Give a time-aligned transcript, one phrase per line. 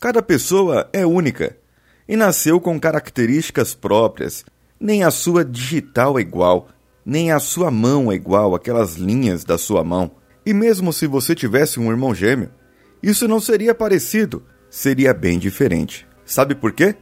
[0.00, 1.58] Cada pessoa é única
[2.08, 4.46] e nasceu com características próprias.
[4.80, 6.68] Nem a sua digital é igual,
[7.04, 10.10] nem a sua mão é igual aquelas linhas da sua mão.
[10.46, 12.50] E mesmo se você tivesse um irmão gêmeo,
[13.02, 16.08] isso não seria parecido, seria bem diferente.
[16.24, 16.94] Sabe por quê?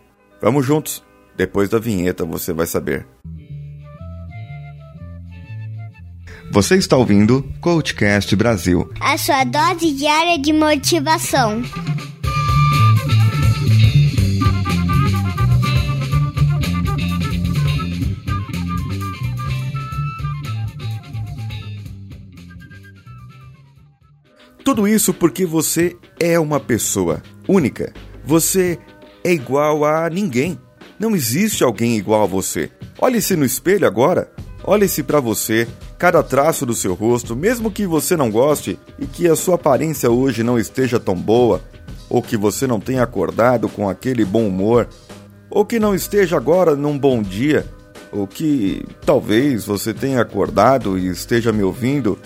[0.43, 1.01] Vamos juntos.
[1.37, 3.07] Depois da vinheta você vai saber.
[6.51, 8.91] Você está ouvindo Coachcast Brasil.
[9.01, 11.63] A sua dose diária de motivação.
[24.69, 27.91] Tudo isso porque você é uma pessoa única.
[28.23, 28.79] Você
[29.25, 30.61] é igual a ninguém.
[30.99, 32.71] Não existe alguém igual a você.
[32.99, 34.31] Olhe-se no espelho agora.
[34.63, 39.27] Olhe-se para você, cada traço do seu rosto, mesmo que você não goste e que
[39.27, 41.63] a sua aparência hoje não esteja tão boa,
[42.11, 44.87] ou que você não tenha acordado com aquele bom humor,
[45.49, 47.65] ou que não esteja agora num bom dia,
[48.13, 52.19] ou que talvez você tenha acordado e esteja me ouvindo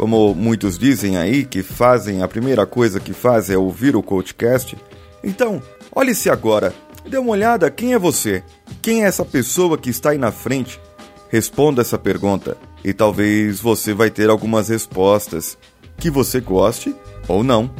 [0.00, 4.74] como muitos dizem aí, que fazem, a primeira coisa que faz é ouvir o podcast.
[5.22, 5.62] Então,
[5.94, 6.72] olhe-se agora,
[7.06, 8.42] dê uma olhada quem é você,
[8.80, 10.80] quem é essa pessoa que está aí na frente.
[11.28, 15.58] Responda essa pergunta e talvez você vai ter algumas respostas
[15.98, 16.96] que você goste
[17.28, 17.70] ou não.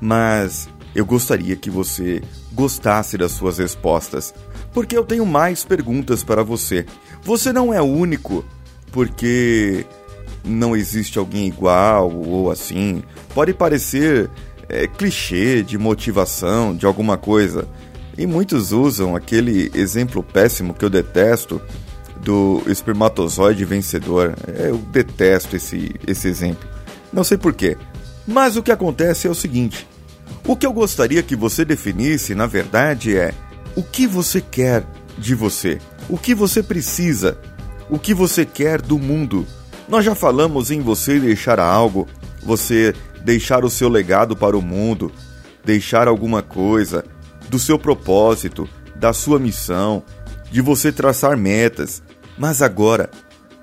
[0.00, 2.22] Mas eu gostaria que você
[2.54, 4.32] gostasse das suas respostas,
[4.72, 6.86] porque eu tenho mais perguntas para você.
[7.22, 8.46] Você não é único,
[8.90, 9.84] porque
[10.44, 13.02] não existe alguém igual ou assim.
[13.34, 14.30] Pode parecer
[14.68, 17.68] é, clichê de motivação, de alguma coisa.
[18.16, 21.60] E muitos usam aquele exemplo péssimo que eu detesto
[22.22, 24.34] do espermatozoide vencedor.
[24.46, 26.68] Eu detesto esse, esse exemplo.
[27.12, 27.76] Não sei porquê.
[28.26, 29.86] Mas o que acontece é o seguinte:
[30.46, 33.34] o que eu gostaria que você definisse, na verdade, é
[33.74, 34.84] o que você quer
[35.18, 37.38] de você, o que você precisa,
[37.88, 39.46] o que você quer do mundo
[39.90, 42.06] nós já falamos em você deixar algo,
[42.40, 45.10] você deixar o seu legado para o mundo,
[45.64, 47.04] deixar alguma coisa,
[47.48, 50.04] do seu propósito, da sua missão,
[50.48, 52.00] de você traçar metas.
[52.38, 53.10] Mas agora,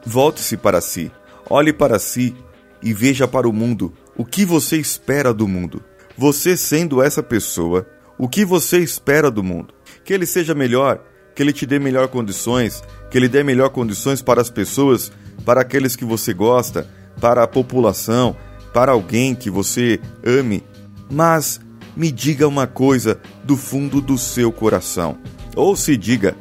[0.06, 1.10] volte-se para si,
[1.50, 2.36] olhe para si
[2.84, 5.82] e veja para o mundo o que você espera do mundo.
[6.18, 9.74] Você sendo essa pessoa, o que você espera do mundo?
[10.04, 11.02] Que ele seja melhor,
[11.34, 15.10] que ele te dê melhor condições, que ele dê melhor condições para as pessoas
[15.48, 16.86] para aqueles que você gosta,
[17.22, 18.36] para a população,
[18.74, 20.62] para alguém que você ame,
[21.10, 21.62] mas
[21.96, 25.18] me diga uma coisa do fundo do seu coração.
[25.56, 26.36] Ou se diga,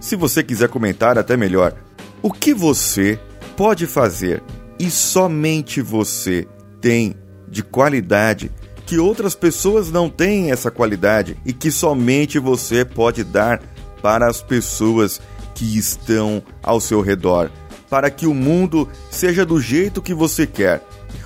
[0.00, 1.76] se você quiser comentar, até melhor,
[2.20, 3.20] o que você
[3.56, 4.42] pode fazer
[4.80, 6.48] e somente você
[6.80, 7.14] tem
[7.46, 8.50] de qualidade
[8.84, 13.62] que outras pessoas não têm essa qualidade e que somente você pode dar
[14.02, 15.20] para as pessoas
[15.54, 17.48] que estão ao seu redor
[17.90, 20.80] para que o mundo seja do jeito que você quer.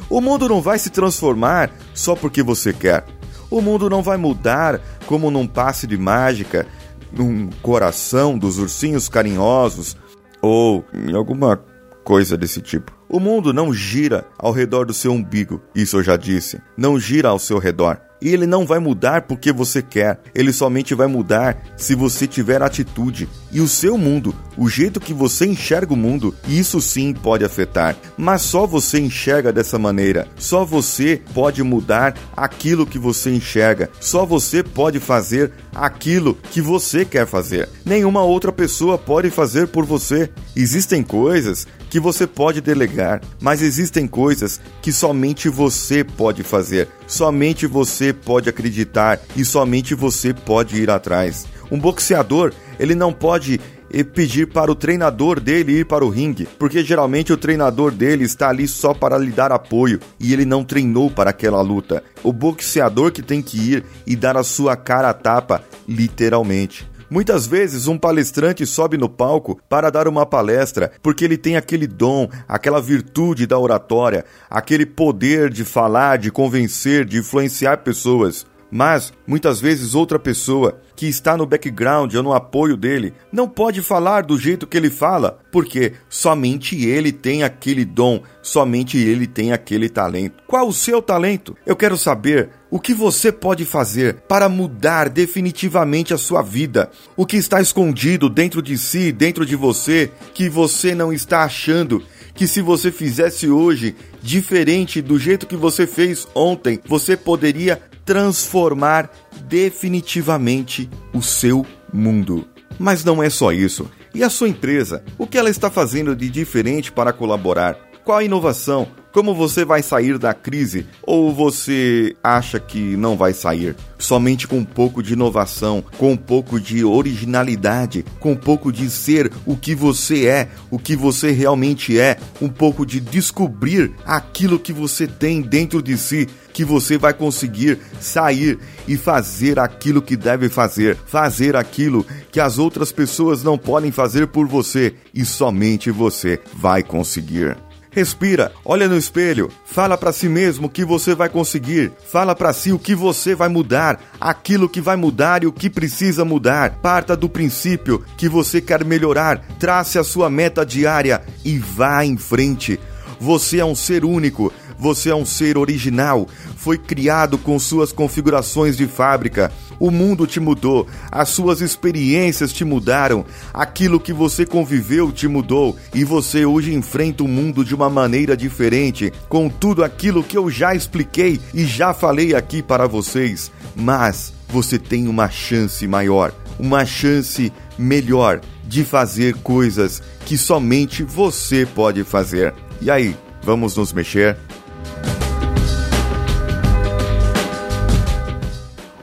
[0.09, 3.05] O mundo não vai se transformar só porque você quer.
[3.51, 6.67] O mundo não vai mudar como num passe de mágica,
[7.13, 9.97] num coração dos ursinhos carinhosos
[10.41, 11.63] ou em alguma
[12.03, 12.93] coisa desse tipo.
[13.09, 16.61] O mundo não gira ao redor do seu umbigo, isso eu já disse.
[16.77, 18.01] Não gira ao seu redor.
[18.21, 22.63] E ele não vai mudar porque você quer, ele somente vai mudar se você tiver
[22.63, 23.29] atitude.
[23.53, 27.97] E o seu mundo, o jeito que você enxerga o mundo, isso sim pode afetar.
[28.17, 30.27] Mas só você enxerga dessa maneira.
[30.37, 33.91] Só você pode mudar aquilo que você enxerga.
[34.01, 37.69] Só você pode fazer aquilo que você quer fazer.
[37.85, 40.31] Nenhuma outra pessoa pode fazer por você.
[40.57, 47.69] Existem coisas que você pode delegar, mas existem coisas que somente você pode fazer, somente
[47.69, 51.47] você pode acreditar e somente você pode ir atrás.
[51.71, 53.61] Um boxeador, ele não pode
[53.93, 58.25] eh, pedir para o treinador dele ir para o ringue, porque geralmente o treinador dele
[58.25, 62.03] está ali só para lhe dar apoio e ele não treinou para aquela luta.
[62.25, 66.93] O boxeador que tem que ir e dar a sua cara a tapa, literalmente.
[67.11, 71.87] Muitas vezes um palestrante sobe no palco para dar uma palestra porque ele tem aquele
[71.87, 78.47] dom, aquela virtude da oratória, aquele poder de falar, de convencer, de influenciar pessoas.
[78.77, 83.81] Mas, muitas vezes, outra pessoa que está no background ou no apoio dele não pode
[83.81, 89.53] falar do jeito que ele fala, porque somente ele tem aquele dom, somente ele tem
[89.53, 90.43] aquele talento.
[90.49, 91.57] Qual o seu talento?
[91.65, 96.91] Eu quero saber o que você pode fazer para mudar definitivamente a sua vida.
[97.17, 102.03] O que está escondido dentro de si, dentro de você, que você não está achando
[102.35, 109.11] que se você fizesse hoje diferente do jeito que você fez ontem, você poderia transformar
[109.47, 112.47] definitivamente o seu mundo.
[112.79, 113.91] Mas não é só isso.
[114.15, 115.03] E a sua empresa?
[115.19, 117.77] O que ela está fazendo de diferente para colaborar?
[118.05, 118.89] Qual a inovação?
[119.15, 120.89] Como você vai sair da crise?
[121.01, 123.77] Ou você acha que não vai sair?
[123.97, 128.91] Somente com um pouco de inovação, com um pouco de originalidade, com um pouco de
[128.91, 134.59] ser o que você é, o que você realmente é, um pouco de descobrir aquilo
[134.59, 138.59] que você tem dentro de si, que você vai conseguir sair
[138.89, 144.27] e fazer aquilo que deve fazer, fazer aquilo que as outras pessoas não podem fazer
[144.27, 147.57] por você e somente você vai conseguir.
[147.95, 152.73] Respira, olha no espelho, fala para si mesmo que você vai conseguir, fala para si
[152.73, 156.81] o que você vai mudar, aquilo que vai mudar e o que precisa mudar.
[156.83, 162.17] Parta do princípio que você quer melhorar, trace a sua meta diária e vá em
[162.17, 162.81] frente.
[163.21, 168.77] Você é um ser único, você é um ser original, foi criado com suas configurações
[168.77, 169.53] de fábrica.
[169.79, 175.77] O mundo te mudou, as suas experiências te mudaram, aquilo que você conviveu te mudou
[175.95, 180.51] e você hoje enfrenta o mundo de uma maneira diferente, com tudo aquilo que eu
[180.51, 183.51] já expliquei e já falei aqui para vocês.
[183.75, 191.67] Mas você tem uma chance maior, uma chance melhor de fazer coisas que somente você
[191.67, 192.55] pode fazer.
[192.81, 194.37] E aí, vamos nos mexer?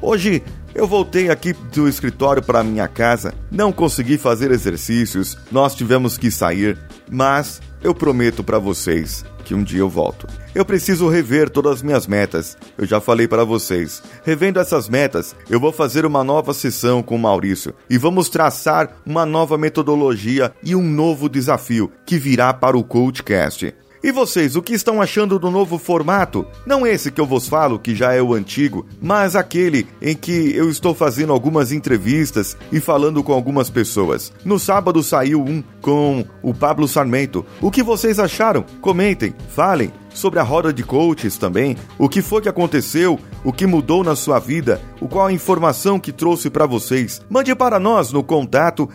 [0.02, 6.18] Hoje eu voltei aqui do escritório para minha casa, não consegui fazer exercícios, nós tivemos
[6.18, 6.78] que sair,
[7.10, 10.28] mas eu prometo para vocês que um dia eu volto.
[10.54, 12.58] Eu preciso rever todas as minhas metas.
[12.78, 14.02] Eu já falei para vocês.
[14.24, 18.98] Revendo essas metas, eu vou fazer uma nova sessão com o Maurício e vamos traçar
[19.06, 23.74] uma nova metodologia e um novo desafio que virá para o Coachcast.
[24.04, 26.46] E vocês, o que estão achando do novo formato?
[26.66, 30.56] Não esse que eu vos falo, que já é o antigo, mas aquele em que
[30.56, 34.34] eu estou fazendo algumas entrevistas e falando com algumas pessoas.
[34.44, 37.46] No sábado saiu um com o Pablo Sarmento.
[37.62, 38.66] O que vocês acharam?
[38.82, 43.66] Comentem, falem sobre a roda de coaches também, o que foi que aconteceu, o que
[43.66, 47.22] mudou na sua vida, o qual a informação que trouxe para vocês.
[47.30, 48.90] Mande para nós no contato